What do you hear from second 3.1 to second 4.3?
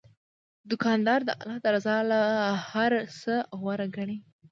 څه غوره ګڼي.